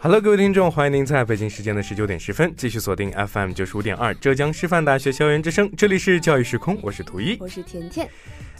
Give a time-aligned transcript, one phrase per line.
[0.00, 8.08] Hello，各位听众，欢迎您在北京时间的十九点十分继续锁定 FM 九十五点二浙江师范大学校园之声，这里是教育时空，我是图一，我是甜甜。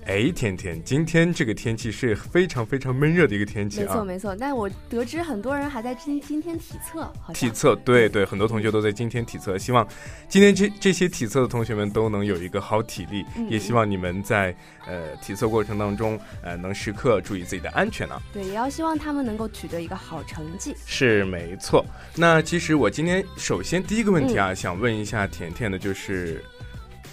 [0.06, 3.86] 哎，甜甜，今天这个天气是非常非常闷热的一个天气啊！
[3.86, 9.86] 没错没错，但我得知很多人还在今今天体测，体测对对，很多同学都在今天体测，希望
[10.28, 14.54] 今天这这些体测的同学们都能有一个好体力，也希望你们在
[14.86, 18.20] 呃体测过程当中呃能时刻注意自己的安全呢。
[18.30, 20.76] 对，也要希望他们能够取得一个好成绩。
[20.84, 21.84] 是没错。
[22.14, 26.44] 那其实我今天首先第一个问题啊，想问一下甜甜的，就是。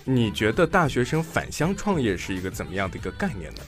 [0.04, 3.62] 你觉得大学生返乡创业是一个怎么样的一个概念呢？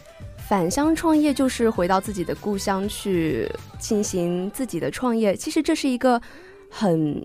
[0.48, 6.22] 返乡创业就是回到自己的故乡去进行自己的创业，其实这是一个
[6.70, 7.24] 很。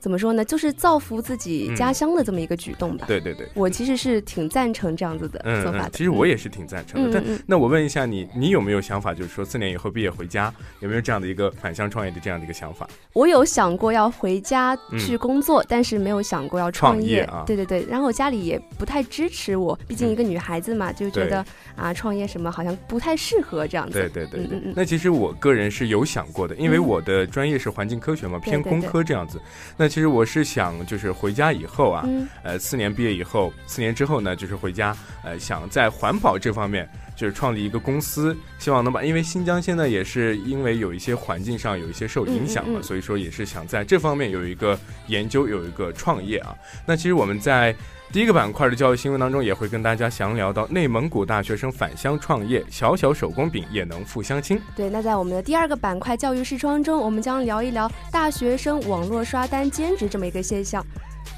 [0.00, 0.44] 怎么说呢？
[0.44, 3.04] 就是造福自己家乡的这么一个举动吧。
[3.06, 5.90] 对对对，我其实是挺赞成这样子的做法的。
[5.90, 7.20] 其实我也是挺赞成的。
[7.20, 12.88] 但那我问一下你，你有没有想法，就是说四年以后毕业回家，有没有这样的一个返乡创业的这样的一个想法？
[13.12, 17.44] 我有想过要回家去工作，但是没有想过要创业啊。
[17.46, 21.44] 对对对，然后我家里也不太支持我，毕竟一个女孩子嘛，就觉得
[21.76, 23.92] 啊，创业什么好像不太适合这样子。
[23.92, 24.72] 对对对对。
[24.74, 29.40] 那其实我个人是有想过的，因为我的专业是环境科学嘛，偏工科这样子。
[29.76, 30.70] 那其实我是想。
[30.86, 32.04] 就是回家以后啊，
[32.42, 36.88] 呃，四年毕业以后，四年之后呢，就是回家，呃，想在环保这方面，
[37.20, 46.56] 就是创立一个公司，希望能把，因为新疆现在也是因为有一些环境上有一些受影响嘛，所以说也是想在这方面有一个研究，有一个创业啊。
[46.86, 47.76] 那其实我们在
[48.10, 54.58] 第一个板块的教育新闻当中，也会跟大家详聊到内蒙古大学生返乡创业，小小手工饼也能赴乡亲。
[54.74, 60.82] 对，那在我们的第二个板块教育视窗中，我们将聊一聊大学生网络刷单兼职这么一个现象。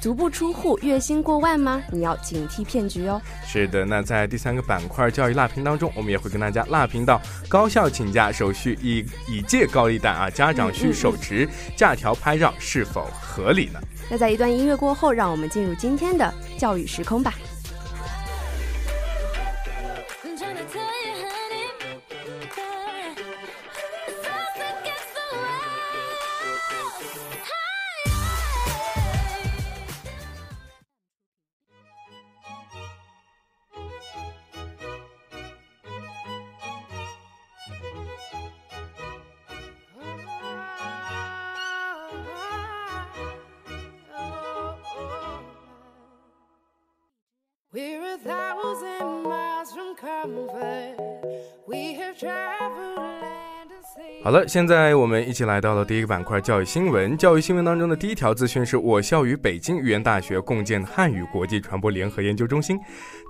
[0.01, 1.81] 足不出户，月薪过万吗？
[1.91, 3.21] 你要警惕骗局哦。
[3.45, 13.79] 是的，那在第三个板块教育辣评当中，我们也会跟大家辣评到高校请假手续以以借高利贷啊，家长需手持假条拍照是否合理呢？
[14.09, 17.33] 那在一段音乐过后，让我们进入今天的教育时空吧。
[54.53, 57.17] 现在我们一起来到了第一个板块教育新闻。
[57.17, 62.79] 教育新闻当中的第一条资讯是我校与北京语言大学共建汉语国际传播联合研究中心。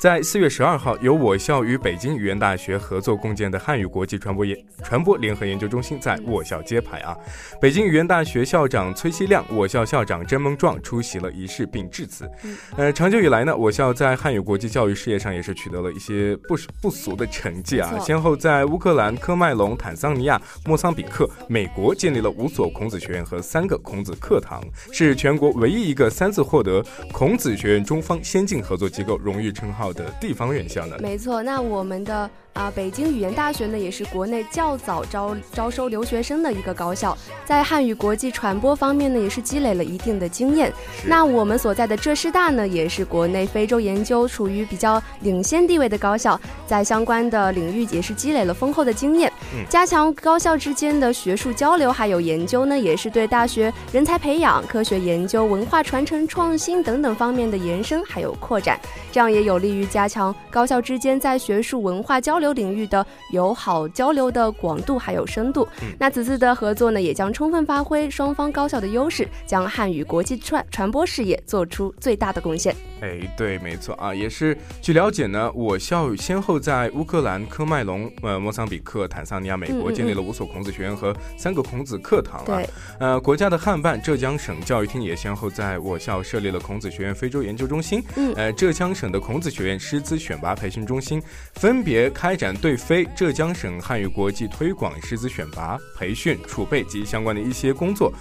[0.02, 7.16] 在四月十二号，由我校与北京语言大学合作共建的汉语国际传播研传播联合研究中心在我校揭牌啊！
[7.62, 12.30] 北京语言大学校长崔希亮、我校校长甄梦壮出席了仪式并致辞。
[12.76, 21.13] 呃，长久以来呢，我校在汉语国际教育事业上也是取得了一些不不俗的成绩啊，先后在乌克兰、科麦隆、坦桑尼亚、莫桑比克、
[21.48, 30.98] 美国建立了五所孔子学院和三个孔子课堂，是全国唯一一个三次获得孔子学院中方先进合作机构荣誉称号的地方院校呢。
[31.00, 32.30] 没错，那我们的。
[32.54, 40.72] 啊，北京语言大学呢，也是国内较早招招收留学生的一个高校，在汉语国际传播方面呢，也是积累了一定的经验。
[41.04, 49.34] 那我们所在的浙师大呢，也是国内非洲研究处于比较领先地位的高校，在相关的领域也是积累了丰厚的经验。
[49.68, 58.80] 加强高校之间的学术交流还有研究呢，也是对大学人才培养、科学研究、文化传承、创新等等方面的延伸还有扩展，
[59.12, 62.43] 这样也有利于加强高校之间在学术文化交流。
[62.44, 65.66] 流领域的友好交流的广度还有深度。
[65.98, 72.76] 那此次的合作呢，也将充分发挥双方高校的优势，将汉语国际传传播事业做出最大的贡献。
[73.00, 82.62] 哎，对，没错啊，也是据了解呢，我校先后在乌克兰、科麦隆、呃、莫桑比克、坦桑尼亚、美国建立了五所孔子学院和三个孔子课堂啊。
[83.00, 91.22] 呃，国家的汉办浙江省教育厅也先后在我校设立了孔子学院非洲研究中心，嗯呃，浙江省的孔子学院师资选拔培训中心
[91.56, 98.12] 分别开开展对非浙江省汉语国际推广师资选拔培训储备及相关的一些工作。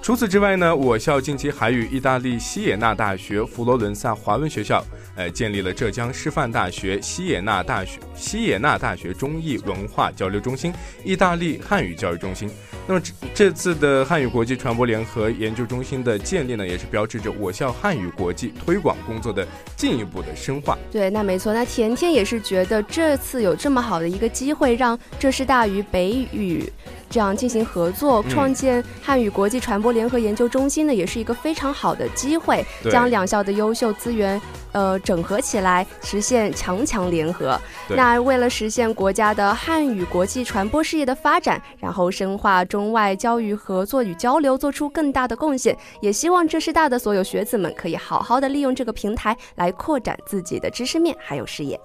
[0.00, 4.80] 除此之外呢，我校近期还与意大利西耶纳大学、佛罗伦萨华文学校，
[5.16, 10.72] 呃，建立了浙江师范大学西耶纳大学西耶纳大学中意文化交流中心、
[11.02, 12.48] 意大利汉语教育中心。
[12.88, 19.46] 那么这这次的汉语国际传播联合研究中心的建立呢，也是标志着我校汉语国际推广工作的
[19.76, 20.78] 进一步的深化。
[20.90, 21.52] 对，那没错。
[21.52, 26.72] 那甜甜也是觉得这次有这么好的一个机会，让浙师大与北语。
[27.08, 34.40] 这样进行合作，创建汉语国际传播联合研究中心呢，也是一个非常好的机会，将两校的优秀资源，
[34.76, 37.58] 呃，整合起来，实现强强联合。
[37.88, 51.80] 那为了实现国家的汉语国际传播事业的发展，然后深化中外教育合作与交流，做出更大的贡献，也希望浙师大的所有学子们可以好好的利用这个平台来扩展自己的知识面还有视野。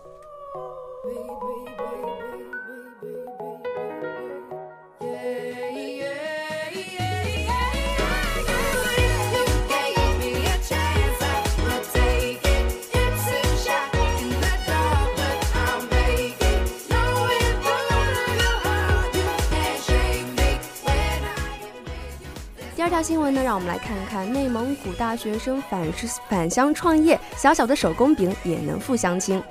[22.91, 25.81] 条新闻呢，让我们来看看内蒙古大学生返
[26.27, 29.41] 返乡创业，小小的手工饼也能富乡亲。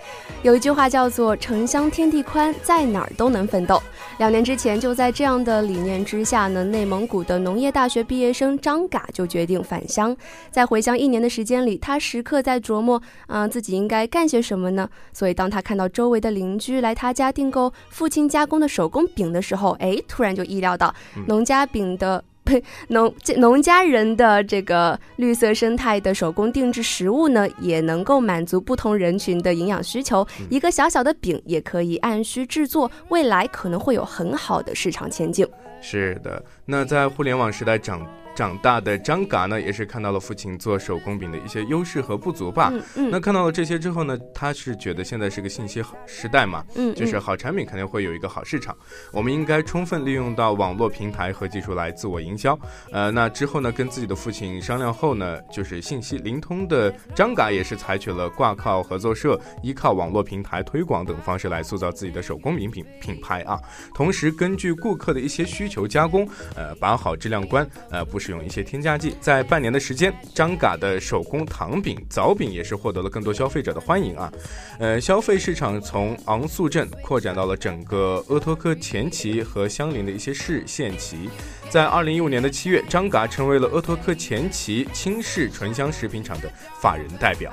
[0.43, 3.83] 有一句话叫做“城乡天地宽，在哪儿都能奋斗”。
[4.19, 10.15] 两年之前，就在这样的理念之下呢，内蒙古的农业大学毕业生张嘎就决定返乡。
[10.51, 14.87] 在回乡一年的时间里，他时刻在琢磨，嗯，自己应该干些什么呢？
[15.15, 20.95] 所以，当他看到周围的邻居来他家订购父亲加工的手工饼的时候，哎，突然就意料到
[21.27, 22.23] 农家饼的。
[22.88, 30.26] 农农家人的这个绿色生态的手工定制食物呢，也能够满足不同人群的营养需求。
[30.49, 35.47] 一个小小的饼也可以按需制作，未来可能会有很好的市场前景。
[35.81, 38.06] 是的，那在互联网时代长。
[38.41, 42.73] 长大的张嘎呢，也是看到了父亲做手工饼的一些优势和不足吧。
[42.95, 48.75] 那看到了这些之后呢，他是觉得现在是个信息时代嘛，嗯，就是好产品肯定会有一个好市场，
[49.13, 52.59] 我们应该充分利用到网络平台和技术来自我营销。
[52.91, 63.61] 呃，那之后呢，跟自己的父亲商量后呢，就是信息灵通的张嘎也是采取了挂靠合作社、依靠网络平台推广等方式来塑造自己的手工饼品品牌啊。
[63.95, 66.27] 同时，根据顾客的一些需求加工，
[66.57, 68.30] 呃，把好质量关，呃，不是。
[68.31, 74.32] 用一些添加剂，在半年的时间，张嘎的手工糖饼、枣饼也是获得了更多消费者的欢迎啊。
[74.79, 81.29] 呃，消费市场从昂素镇扩展到了整个鄂托克前旗和相邻的一些市县旗。
[81.69, 86.50] 在二零一五年的七月，张嘎成为了鄂托克前旗青市醇香食品厂的
[86.81, 87.53] 法人代表。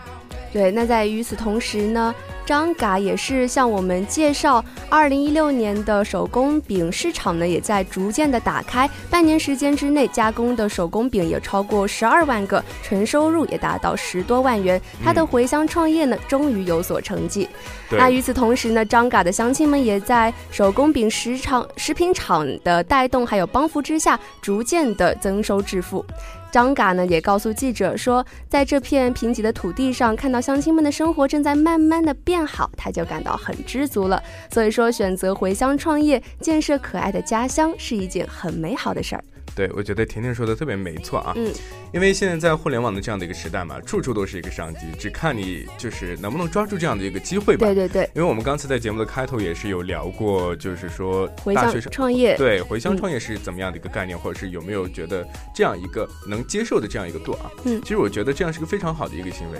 [0.51, 2.15] 对，那在与此同时呢，
[2.45, 8.89] 张嘎也是向我们介绍，二零一六年的手工饼市场呢，也在逐渐的打开。
[9.09, 14.81] 半年时间之内，加工的手工饼也超过十二万个，纯收入也达到十多万元。
[15.03, 17.47] 他的回乡创业呢，终于有所成绩。
[17.91, 26.03] 那与此同时呢，张嘎的乡亲们也在手工饼食厂、食品厂的带动还有帮扶之下，逐渐的增收致富。
[26.51, 34.21] 张嘎呢也告诉记者说，在这片贫瘠的土地上，看到乡亲们的生活正在慢慢的变好，他就感到很知足了。
[34.51, 39.23] 所以说，选择回乡创业，建设可爱的家乡，是一件很美好的事儿。
[39.55, 41.33] 对，我觉得甜甜说的特别没错啊。
[41.35, 41.51] 嗯，
[41.93, 47.65] 因为现在在互联网的这样的一个时代嘛，处处都是一个商机，只看你就是能不能抓住这样的一个机会吧。
[47.65, 48.09] 对对对。
[48.13, 55.25] 因为我们刚才在节目的开头也是有聊过，就是说大学生创业，对回乡创业是怎么样的一个概念，或者是有没有觉得
[55.55, 57.49] 这样一个能接受的这样一个度啊？
[57.63, 59.59] 嗯，其实我觉得这样是个非常好的一个行为。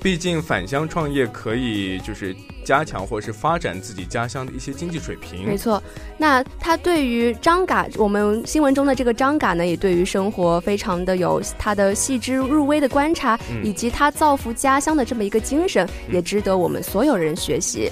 [0.00, 5.44] 毕竟返乡创业可以就是加强或者是发展自己家乡的一些经济水平。
[5.44, 5.82] 没错，
[6.16, 17.90] 那他对于张嘎，我们新闻中的这个张嘎呢，也对于生活非常的有他的细致入微的观察，以及他造福家乡的这么一个精神，也值得我们所有人学习。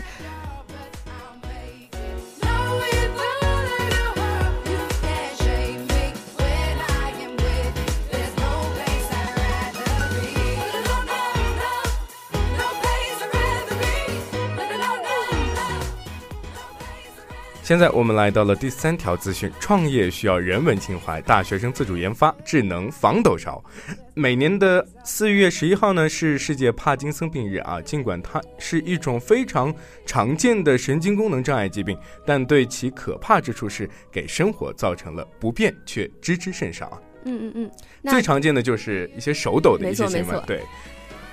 [17.66, 23.60] 现在我们来到了第三条资讯：创业需要人文情怀，大学生自主研发智能防抖勺。
[24.14, 27.80] 每年的四月十一号呢是世界帕金森病日啊。
[27.80, 29.74] 尽管它是一种非常
[30.06, 37.02] 常见的神经功能障碍疾病，但对其可怕之处是给生活造成了不便，却知之甚少啊。
[37.24, 37.70] 嗯嗯嗯，
[38.12, 40.62] 最常见的就是一些手抖的一些行为，对。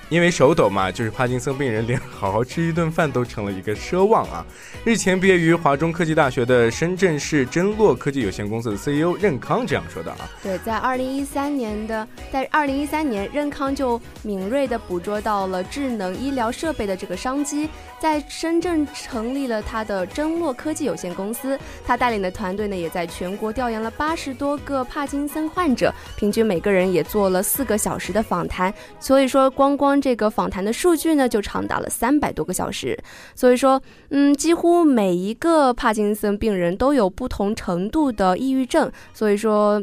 [0.08, 4.44] 因为手抖嘛，就是帕金森病人连好好吃一顿饭都成了一个奢望啊。
[4.84, 10.18] 日前毕业于华中科技大学的深圳市真洛科技有限公司的 CEO 任康这样说的啊。
[10.42, 17.68] 对，在二零一三年的，在二零一三年，任康就敏锐地捕捉到了智能医疗设备的这个商机，
[17.98, 21.58] 在深圳成立了他的真洛科技有限公司。
[21.86, 28.72] 他带领的团队呢，也在全国调研了八十多个帕金森患者，平均每个人也做了四个小时的访谈。
[29.00, 32.98] 所以说，光光这个访谈的数据呢，就长达了三百多个小时。
[33.34, 38.90] 所以说，嗯，几乎每一个帕金森病人都有不同程度的抑郁症。
[39.12, 39.82] 所以说，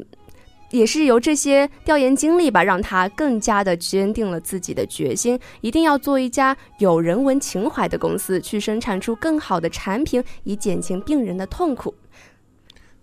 [0.72, 11.94] 也是由这些调研经历吧，让他更加的坚定了自己的决心，一定要做一家有人文情怀的公司，去生产出更好的产品，以减轻病人的痛苦。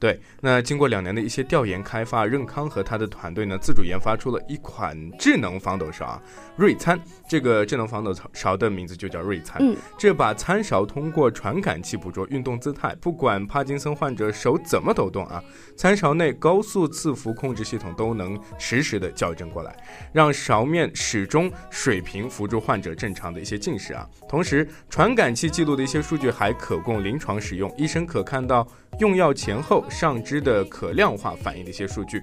[0.01, 6.23] 对，那经过两年的一些调研开发，任康和他的团队呢，自主研发出了一款智能防抖勺啊，
[6.57, 6.99] 瑞餐。
[7.29, 9.57] 这个智能防抖勺的名字就叫瑞餐。
[9.61, 15.43] 嗯，这把餐勺通过传感器捕捉运动姿态，不管帕金森患者手怎么抖动啊，
[15.77, 19.77] 餐勺内高速伺服控制系统都能实时的校正过来，
[20.13, 24.09] 让勺面始终水平，辅助患者正常的一些进食啊。
[24.29, 28.65] 同时，传感器记录的一些数据还可供临床使用，医生可看到
[29.01, 29.85] 用药前后。
[29.89, 32.23] 上肢的可量化反应的一些数据。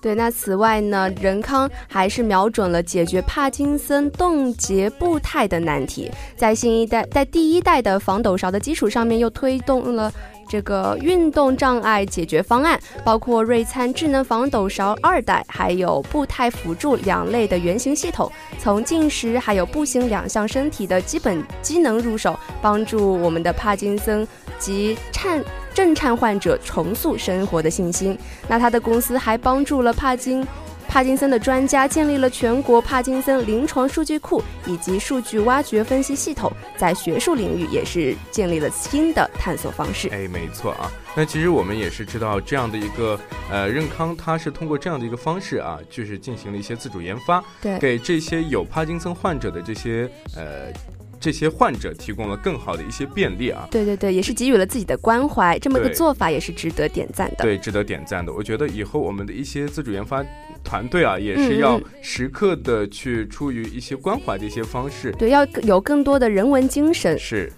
[0.00, 10.12] 对，那此外呢，仁康还是瞄准了解决帕金森冻结步态的难题，在新一代，在第一代的防抖勺的基础上面，又推动了
[10.48, 18.30] 这个运动障碍解决方案，包括瑞餐智能防抖勺二代，还有步态辅助两类的原型系统，
[18.60, 25.42] 从进食还有步行两项身体的基本机能入手，帮助我们的帕金森及颤。
[25.74, 28.18] 震颤患者重塑生活的信心。
[28.48, 30.42] 那他的公司还帮助了帕金
[30.88, 40.08] 帕金森的专家建立了全国帕金森临床数据库以及数据挖掘分析系统，在学术领域也是建立了新的探索方式。
[40.08, 40.90] 哎，没错啊。
[41.14, 43.20] 那其实我们也是知道这样的一个
[43.50, 50.72] 呃，任康他是通过这样的一个方式啊，就是进行了一些自主研发，对，给这些有帕金森患者的这些呃。
[51.18, 53.66] 这些患者提供了更好的一些便利啊！
[53.70, 57.44] 对对对，也是给予了自己的关怀，这么个做法也是值得点赞的。
[57.44, 58.32] 对，值得点赞的。
[58.32, 60.24] 我觉得以后我们的一些自主研发
[60.62, 67.18] 团队啊，也是要时刻的去出于一些关怀的一些方式，对，要有更多的人文精神。
[67.18, 67.50] 是。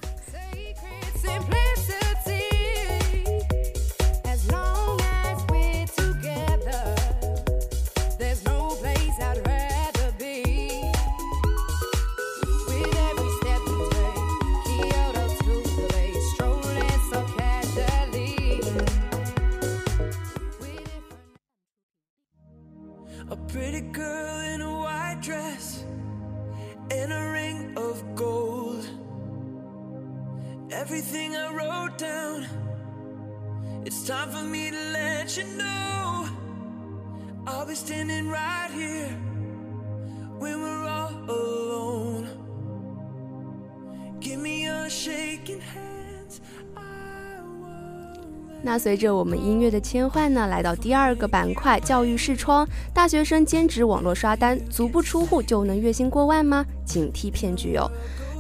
[48.79, 52.65] 那随着我们音乐的切换呢，来到第二个板块——教育视窗。
[52.95, 56.65] 大学生兼职网络刷单，足不出户就能月薪过万吗？
[56.85, 57.91] 警惕骗局哟！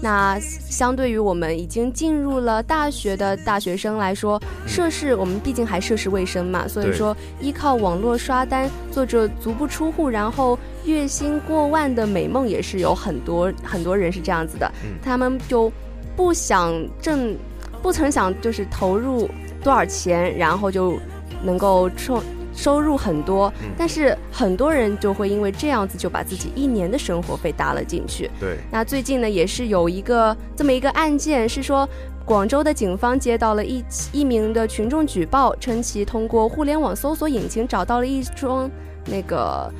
[0.01, 14.71] 那相对于我们已经进入了大学的大学生来说，涉世我们毕竟还涉世未深嘛，所以说依靠网络刷单做着足不出户，然后月薪过万的美梦也是有很多很多人是这样子的，
[15.03, 15.69] 他们就
[16.15, 17.37] 不想挣，
[17.83, 19.29] 不曾想就是投入
[19.63, 20.99] 多少钱，然后就
[21.43, 22.23] 能够创。
[22.55, 28.29] 收入很多，但是很多人就会因为这样子就把自己一年的生活费搭了进去。
[28.41, 31.89] 对，那最近呢也是有一个这么一个案件，是说
[32.25, 38.69] 广州的警方接到了一一名的群众举报，称其通过互联网搜索引擎找到了一桩
[39.05, 39.73] 那个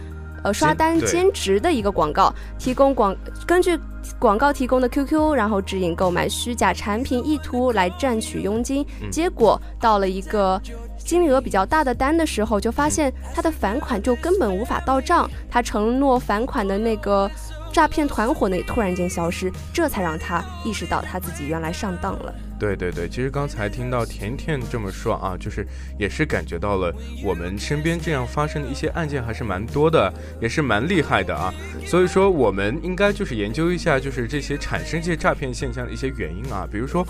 [0.45, 3.13] 呃刷单兼职的一个广告，提供广
[3.45, 3.77] 根据
[4.19, 10.61] 广告提供的 QQ，然后指引购买虚假产品，意图来赚取佣金，结果到了一个。
[10.99, 17.31] 金额比较大的单的时候，就发现他的返款就根本无法到账，他承诺返款的那个
[17.73, 22.35] 诈骗团伙呢也，突然间消失，这才让他意识到他自己原来上当了。
[22.59, 25.67] 对对对，其实刚才听到甜甜这么说啊，就是
[25.99, 26.93] 也是感觉到了
[27.25, 31.55] 我们身边这样发生的一些案件还是蛮多的，也是蛮厉害的啊。
[31.87, 37.07] 所以说，我们应该就是研究一下，就是这些产生这些诈骗现象的一些原因啊，比如说。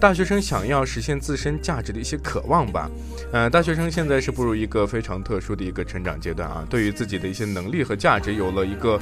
[0.00, 2.90] 大学生想要实现自身价值的一些渴望吧，
[3.32, 8.98] 呃，大学生现在是步入一个非常特殊的一个成长阶段啊，对于自己的一些能力和价值有了一个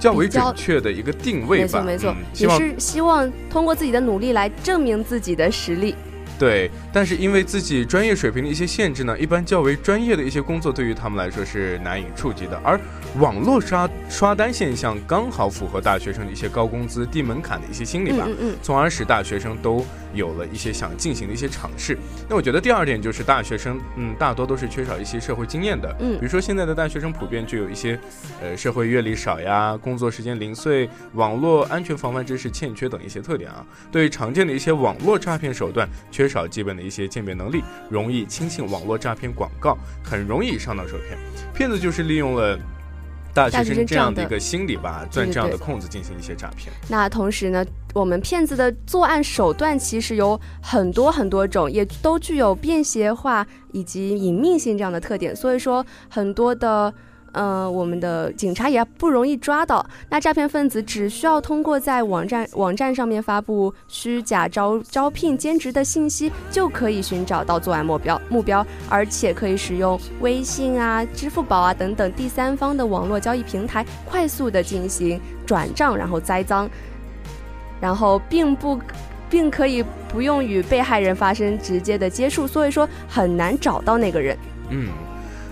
[0.00, 5.94] 较为准确的一个定位吧，没错没错，也是希望通过自己的努力来证明自己的实力。
[6.40, 12.58] 对，但是因为自己专业水平的一些限制呢，一般较为专业的一些工作对于他们来说是难以触及的。
[12.64, 12.80] 而
[13.18, 18.26] 网络刷刷单现象刚好符合大学生的一些高工资、低门槛的一些心理吧，
[18.62, 21.98] 从而使大学生都有了一些想进行的一些尝试。
[22.26, 28.00] 那我觉得第二点就是大学生，嗯，大多都是缺少一些社会经验的，嗯，比如说现在的大学生普遍具有一些，
[28.40, 36.29] 呃，社会阅历少呀，工作时间零碎，网络安全防范知识欠缺等一些特点啊，对常见的一些网络诈骗手段缺。
[36.30, 41.18] 少基本的一些鉴别能力，容易轻信网络诈骗广告，很容易上当受骗。
[41.52, 42.56] 骗子就是利用了
[43.34, 46.72] 大学生这样的一个心理吧，钻这样的空子进行一些诈骗。
[46.88, 55.34] 那同时呢，我们骗子的作案手段其实有很多很多种，也都具有便携化以及隐秘性这样的特点。
[55.34, 56.94] 所以说，很多的。
[57.32, 59.84] 呃，我们的警察也不容易抓到。
[60.08, 76.68] 那诈骗分子只需要通过在网站网站上面发布虚假招招聘兼职的信息，就可以寻找到作案目标目标，而且可以使用微信啊、支付宝啊等等第三方的网络交易平台，快速的进行转账，然后栽赃，
[77.80, 78.78] 然后并不，
[79.28, 84.36] 并可以不用与被害人发生直接的接触，所以说很难找到那个人。
[84.70, 84.88] 嗯。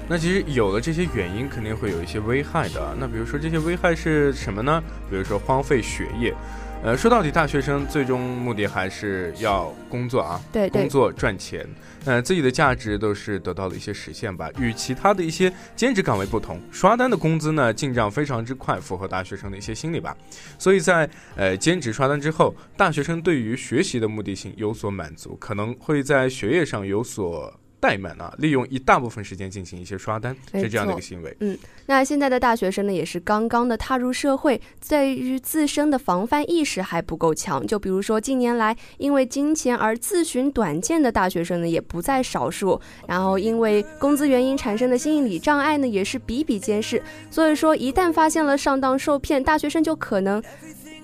[0.09, 2.97] 那其实有了这些原因，肯定会有一些危害的。
[2.99, 4.83] 那比如说这些危害是什么呢？
[5.11, 6.35] 比如说荒废学业。
[6.81, 11.69] 呃，说到底，大学生最终目的还是要工作啊，对，工作赚钱。
[12.05, 14.49] 呃，自己的价值都是得到了一些实现吧。
[14.61, 20.17] 与其他的一些兼职岗位不同，刷单的工资呢进账非常之快，符合大学生的一些心理吧。
[20.57, 27.53] 所以在呃兼职刷单之后，大学生对于学习的目的性有所满足，可能会在学业上有所。
[27.81, 31.37] 怠慢啊，利用一大部分时间进行一些刷单，是这样的一个行为。
[31.41, 31.57] 嗯，
[31.87, 37.67] 那现在的大学生呢，也是刚刚的踏入社会，在于自身的防范意识还不够强。
[37.67, 42.81] 就比如说近年来，因为金钱而自寻短见的大学生呢，也不在少数。
[43.07, 47.03] 然后因为工资原因产生的心理障碍呢，也是比比皆是。
[47.31, 50.43] 所以说，一旦发现了上当受骗，大学生就可能。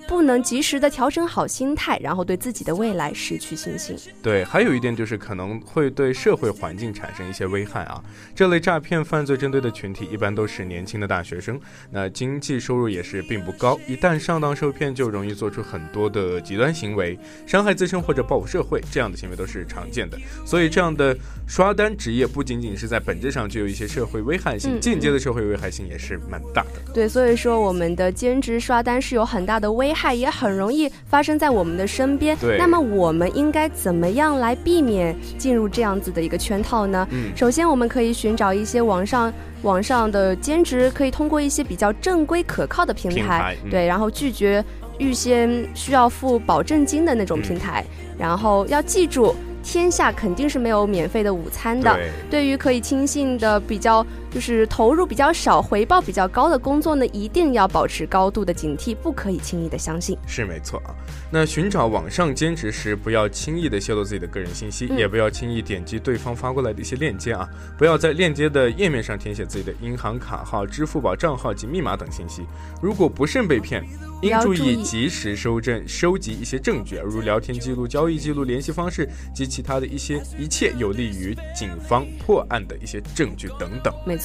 [0.07, 3.95] 不能及时的调整好心态，然后对自己的未来失去信心。
[4.21, 8.03] 对，还有一点就是可能会对社会环境产生一些危害啊。
[8.35, 20.17] 这类诈骗犯罪针对的群体一般都是年轻的大学生，那经济收入也是并不高，一旦上当受骗，就容易做出很多的极端行为，伤害自身或者报复社会，这样的行为都是常见的。
[20.45, 26.93] 所以，这样的刷单职业不仅仅是在本质上具有一些社会危害性，间接的社会危害性也是蛮大的。
[26.93, 29.94] 对，所以说我们的兼职刷单是有很大的危。
[29.95, 32.35] 害也很容易发生在我们的身边。
[32.37, 37.07] 对，那么我们应该怎么样来避免进入这样子的一个圈套呢？
[37.11, 44.63] 嗯，首先我们可以寻找一些网上网上的兼职，可以通过一些比较正规可靠的平台，对，然后拒绝
[44.97, 47.83] 预先需要付保证金的那种平台。
[48.17, 51.97] 然后要记住，天下肯定是没有免费的午餐的。
[52.29, 54.05] 对于可以轻信的比较。
[54.35, 60.17] 就是投入比较少、回报比较高的工作呢，一定要保持高度的警惕，不可以轻易的相信。
[60.27, 60.93] 是没错啊。
[61.31, 67.47] 那寻找网上兼职时，不要轻易的泄露自己的个人信息，也不要轻易点击对方发过来的一些链接啊。
[67.77, 72.45] 不要在链接的页面上填写自己的银行卡号、支付宝账号及密码等信息。
[72.81, 73.87] 如果不慎被骗，
[74.21, 83.93] 应注意及时收证、收集一些证据，如聊天记录、交易记录、联系方式及其他的一些一切有利于警方破案的一些证据等等。
[84.05, 84.24] 没错。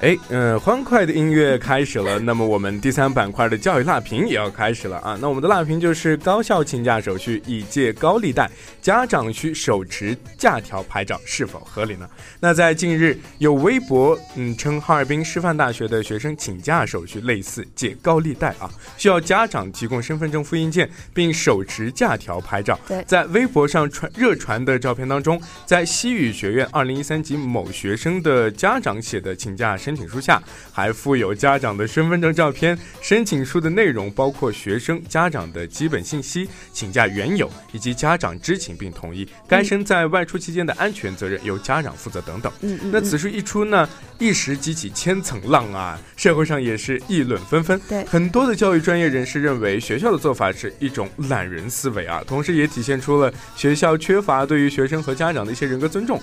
[0.00, 2.18] 哎，嗯，欢快的音乐开始了。
[2.18, 5.18] 那么我们第三板块的教育辣评也要开始了啊。
[5.20, 12.08] 那我们的辣评就是高校请假手续已借高利贷，家长需手持假条拍照是否合理呢？
[12.40, 22.78] 那在近日有微博嗯称哈尔滨师范大学的学生请假手续类似借高利贷啊，需要家长提供身份证复印件并手持假条拍照。
[22.88, 29.89] 对，在微博上传热传的照片当中，在西语学院二零一三级某学生的家长写的请假申。
[29.90, 30.40] 申请书下
[30.72, 42.52] 还附有家长的身份证照片，申请书的内容包括学生家长的基本信息、请假缘由以及家长知情并同意，该生在外出期间的安全责任由家长负责等等。
[42.60, 42.90] 嗯嗯。
[42.92, 43.88] 那此书一出呢，
[44.20, 47.80] 一时激起千层浪啊，社会上也是议论纷纷。
[47.88, 56.22] 对，很多的教育专业人士认为学校的做法是一种懒人思维啊，同时也体现出了学校缺乏对于学生和家长的一些人格尊重。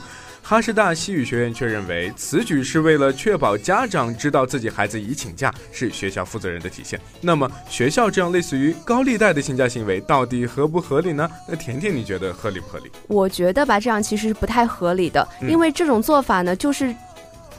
[0.50, 6.98] 哈师大西语学院却认为，此举是为了确保家长知道自己孩子已请假，是学校负责人的体现。
[7.20, 11.30] 那么，学校这样类似于高利贷的请假行为，到底合不合理呢？
[11.50, 12.90] 那甜甜，你觉得合理不合理？
[13.08, 16.96] 我觉得吧，这样其实是不太合理的，因为这种做法呢，就是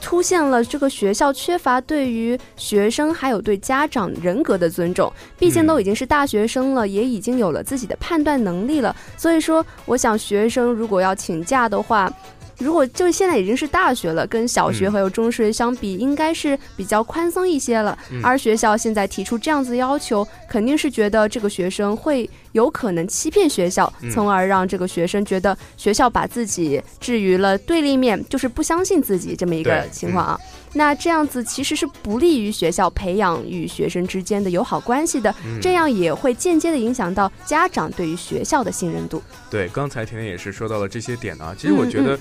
[0.01, 5.13] 出现了这个学校缺乏对于学生还有对家长人格的尊重。
[5.37, 8.95] 毕竟都已经是大学生了，也已经有了自己的判断能力了。
[9.15, 12.11] 所以说，我想学生如果要请假的话，
[12.59, 17.97] 如果就现在已经是大学了，跟小学还有中学相比，应该是比较宽松一些了。
[18.21, 30.39] 而学校现在提出这样子要求，肯定是觉得这个学生会有可能欺骗学校，从而让这个学生觉得学校把自己置于了对立面，就是不相信自己这么一个情况啊。
[30.73, 39.23] 那这样子其实是不利于学校培养与学生之间的友好关系的，这样也会间接的影响到家长对于学校的信任度。
[39.49, 41.55] 对，刚才甜甜也是说到了这些点啊。
[41.57, 42.19] 其实我觉得。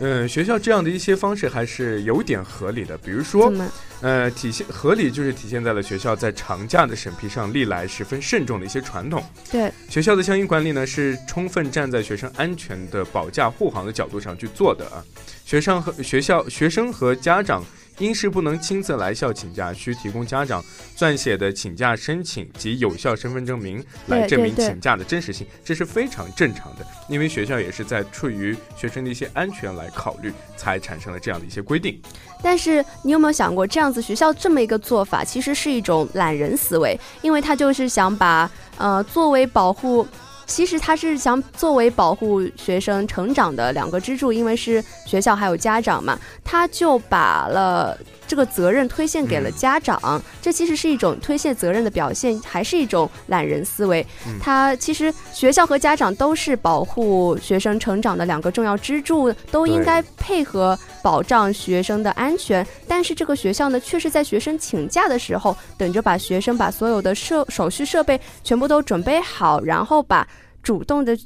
[0.00, 2.96] 嗯，学校这样的一些方式还是有点合理的。
[2.98, 3.52] 比如说，
[4.00, 9.24] 呃，体现合理就是体现在了学校在长假的审批上历来十分慎重的一些传统。
[9.50, 15.02] 对，学校的相应管理呢是充分站在学生安全的保驾护航的角度上去做的啊。
[15.44, 17.64] 学生和学校、学生和家长。
[17.98, 20.64] 因是不能亲自来校请假，需提供家长
[20.96, 26.86] 撰写的请假申请及有效身份证明来证明请假的真实性，这是非常正常的。
[27.08, 32.00] 因为学校也是在出于学生的一些安全来考虑，才产生了这样的一些规定。
[32.42, 40.06] 但是你有没有想过，这样子学校这么一个做法，其实是一种懒人思维，因为他就是想把呃作为保护。
[40.48, 50.20] 其实他是想作为保护学生成长的两个支柱，因为是学校还有家长嘛，他就把了这个责任推卸给了家长。
[50.40, 54.04] 这其实是一种推卸责任的表现，还是一种懒人思维。
[54.40, 62.66] 他其实学校和家长都是保护学生成长的两个重要支柱，都应该配合保障学生的安全。
[62.88, 70.26] 但是这个学校呢，却是在学生请假的时候，等着把学生把所有的设手续设备全部都准备好，然后把。
[70.62, 71.16] 主动的、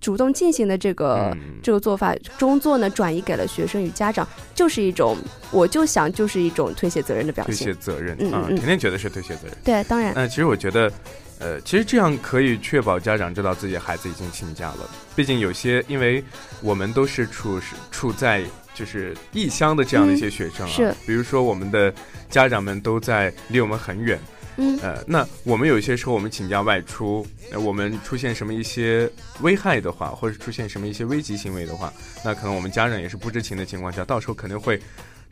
[0.00, 5.16] 主动进行的这个这个做法，中作呢转移给了学生与家长，就是一种，
[5.50, 7.54] 我就想就是一种推卸责任的表现。
[7.56, 9.56] 推卸责任，嗯嗯，肯定觉得是推卸责任。
[9.64, 10.12] 对，当然。
[10.14, 10.92] 那其实我觉得，
[11.38, 14.88] 呃，其实这样可以确保家长知道自己孩子已经请假了。
[15.14, 16.22] 毕竟有些，因为
[16.62, 18.42] 我们都是处是处在
[18.74, 21.92] 就是异乡的这样的一些学生啊，是，比如说我们的
[22.30, 24.18] 家长们都在离我们很远。
[24.56, 27.26] 嗯，呃，那我们有些时候我们请假外出，
[27.62, 31.92] 我们出现什么一些危害的话，或者出现什么一些危急行为的话，
[32.24, 34.80] 那可能我们家人也是不知情的情况下，到时候肯定会。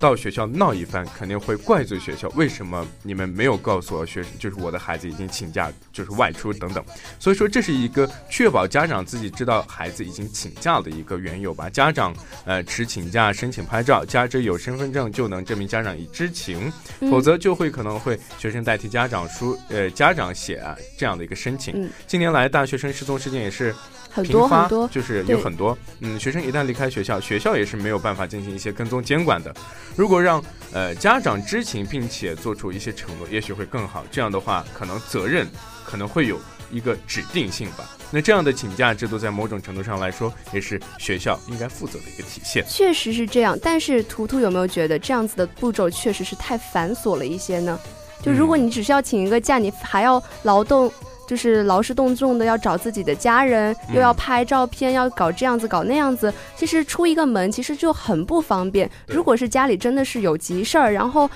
[0.05, 2.29] 到学校闹一番，肯定会怪罪学校。
[2.37, 4.31] 为什么你们没有告诉我学生？
[4.39, 6.85] 就是我的孩子已经请假，就是外出等等。
[7.19, 11.71] 所以说，这是一个确保家长自己知道孩子已经请假的一个缘由吧。
[11.71, 12.15] 家长
[12.45, 16.71] 呃持请假申请拍照，加之有身份证就能证明家长已知情，
[17.11, 21.91] 否则就会可能会学生代替家长书呃家长写啊这样的一个申请。
[22.07, 23.75] 近年来大学生失踪事件也是。
[24.15, 29.53] 很多很多，就是有很多，嗯，学生一旦离开学校，学校也是没有办法进行一些跟踪监管的。
[29.97, 34.05] 如果让呃家长知情并且做出一些承诺，也许会更好。
[34.11, 35.47] 这样的话，可能责任
[35.85, 36.39] 可能会有
[36.71, 37.89] 一个指定性吧。
[38.11, 42.65] 那这样的请假制度，在某种程度上来说，也是学校应该负责的一个体现。
[42.69, 47.79] 确实是这样，但是图图有没有觉得这样子的步骤确实是太繁琐了一些呢？
[48.23, 50.93] 就如果你只是要请一个假，你还要劳动。
[51.27, 58.91] 就是劳师动众的要找自己的家人，又要拍照片，要搞这样子搞那样子，其实出一个门其实就很不方便。
[59.07, 61.29] 如果是家里真的是有急事儿，然后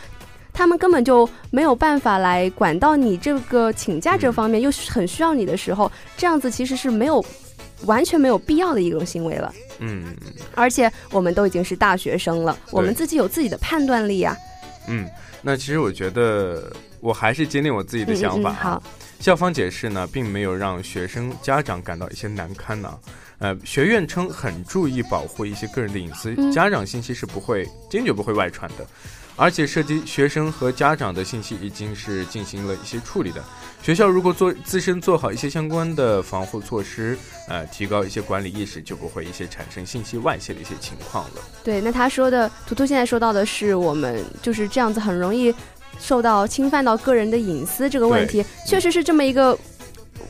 [0.53, 7.25] 他们根本就没有办法来管到你这个请假这方面，又很需要你的时候，这样子其实是没有
[7.85, 9.53] 完全没有必要的一种行为了。
[9.79, 10.05] 嗯，
[10.55, 14.37] 而且我们都已经是大学生了，我们自己有自己的判断力啊。
[14.89, 15.09] 嗯，
[15.43, 18.53] 那其实我觉得我还是坚定我自己的想法。
[18.53, 18.83] 好，
[19.21, 22.99] 校方解释呢，并没有让学生家长感到一些难堪呢。
[23.39, 28.87] 呃，学院称很注意保护一些个人的隐私，家长信息是不会坚决不会外传的。
[29.39, 33.43] 而且涉及学生和家长的信息已经是进行了一些处理的。
[33.81, 37.17] 学校如果做自身做好一些相关的防护措施，
[37.49, 41.41] 呃，提高一些管理意识，就不会一些产生信息外泄的一些情况了。
[41.63, 45.55] 对，那他说的，图图现在说到的是我们就是这样子，很容易
[46.01, 49.57] 受到侵犯到个人的隐私这个问题，确实是这么一个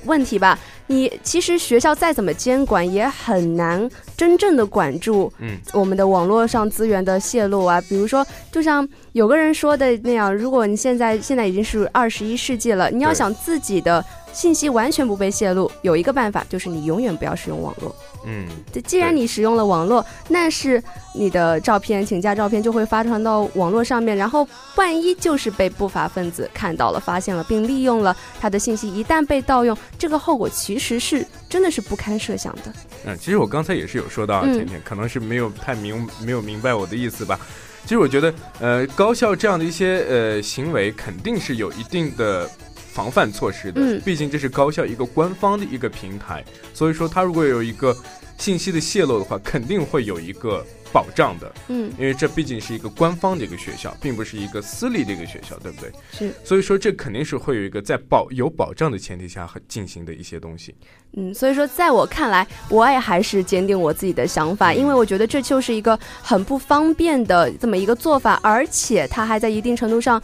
[0.05, 0.59] 问题吧。
[0.89, 7.81] 你其实学校再怎么监管，也很难真正的管住，嗯，我们的网络上资源的泄露啊。
[7.83, 17.95] 比如说，就像有个人说的那样，如果你现在现在已经是二十一世纪了，你要想自己的信息完全不被泄露，有一个办法就是你永远不要使用网络。
[18.27, 18.47] 嗯，
[18.85, 20.83] 既然你使用了网络，那是
[21.15, 32.73] 你的照片、请假照片就会发传到网络上面，然后万一就是被不法分子看到了、发现了，并利用了他的信息，一旦被盗用，这个后果其实是真的是不堪设想的。
[33.07, 37.41] 嗯，其实我刚才也是有说到，甜甜可能是没有太明没有明白我的意思吧。
[37.83, 42.49] 其实我觉得，呃，高校这样的一些呃行为肯定是有一定的。
[42.91, 47.97] 防范措施的，毕竟这是高校一个官方的一个平台，所以说他如果有一个
[48.39, 51.53] 信息的泄露的话，肯定会有一个保障的。
[51.69, 55.93] 嗯，因为这毕竟是一个官方的一个学校，并不是一个私立的一个学校，对不对？
[56.13, 56.33] 是。
[56.45, 60.75] 所以说这肯定是会有一个在保有保障的前提下进行的一些东西。
[61.13, 70.21] 嗯，所以说在我看来，我也还是坚定我自己的想法，因为我觉得这就是一个很不方便的这么一个做法，而且它还在一定程度上。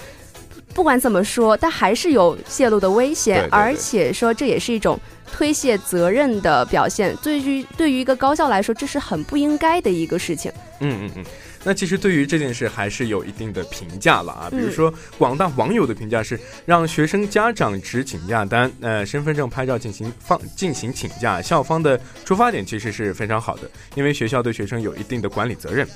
[0.75, 4.99] 不管怎么说，它还是有泄露的危险，而且说这也是一种
[5.33, 7.17] 推卸责任的表现。
[7.23, 10.53] 对于对于一个高校来说，这是很不应该的一个事情。
[10.81, 11.25] 嗯嗯嗯。
[11.65, 25.89] 那其实对于这件事还是有一定的评价了啊，比如说广大网友的评价是，让学生家长持请假单、呃身份证拍照进行放进行请假，校方的出发点其实是非常好的，因为学校对学生有一定的管理责任。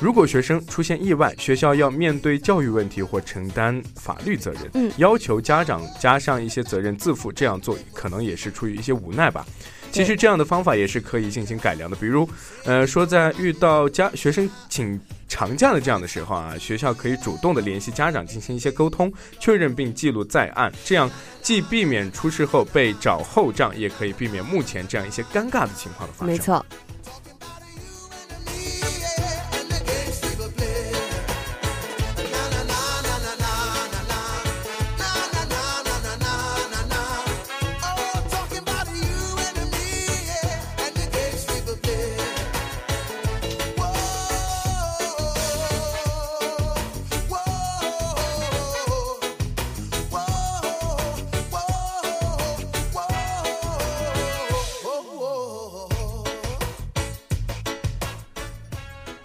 [0.00, 9.46] 如果学生出现意外，学校要面对教育问题或承担法律责任，嗯，要求家长加上一些责任自负，这样做可能也是出于一些无奈吧。
[9.94, 12.28] 其实这样的方法也是可以进行改良的，比如，
[12.64, 21.08] 呃，说在遇到家学生请长假的这样的时候啊，学校可以主动的联系家长进行一些沟通，确认并记录在案，这样
[21.40, 26.26] 既避免出事后被找后账，也可以避免目前这样一些尴尬的情况的发生。
[26.26, 26.64] 没错。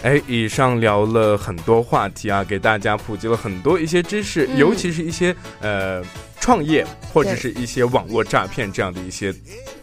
[0.10, 6.04] 哎，以上聊了很多话题啊，给大家普及了很多一些知识，尤其是一些呃
[6.40, 9.32] 创业或者是一些网络诈骗这样的一些。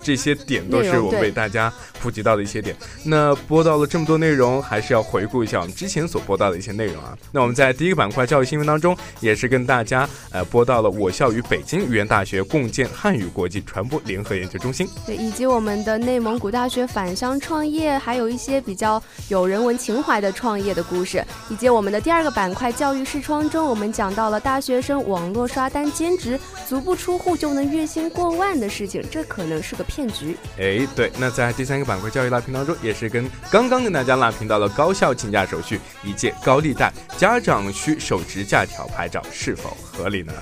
[0.02, 2.74] 这些点都是我为大家普及到的一些点。
[3.04, 7.16] 那播到了这么多内容，还是要回顾一下我们之前所播到的一些内容啊。
[7.32, 29.87] 那我们在第一个板块教育新闻当中，也是跟大家呃播到了我校与北京语言大学共建汉语国际传播联合研究中心，对，以及我们的内蒙古大学返乡创业，还有一些比较有人文情怀的创业的故事，以及我们的第二个板块教育视窗中，我们讲到了大学生网络刷单兼职，足不出户就能月薪过万的事情，这可能是个。
[29.87, 40.33] 骗局，哎，对，那在第三个板块教育拉评当中，也是跟刚刚跟大家拉评到了高校请假手续，以借高利贷，家长需手持假条拍照是否合理呢？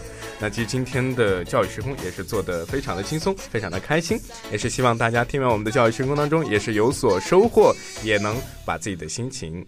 [0.44, 4.20] 那其实今天的教育时空也是做的非常的轻松，非常的开心，
[4.52, 9.64] 也是希望大家听完我们的教育时空当中，也是有所收获，也能把自己的心情。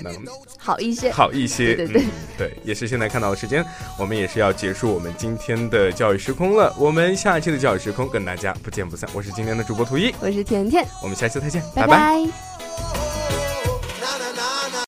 [0.00, 0.14] 能
[0.56, 2.04] 好一些，好一些，对对
[2.38, 3.64] 对，也是现在看到的时间，
[3.98, 6.72] 我们也是要结束我们今天的教育时空了。
[6.78, 9.10] 我们下一期的教育时空跟大家不见不散。
[9.12, 13.09] 我是今天的主播图一，我是甜甜，我们下期再见，拜拜。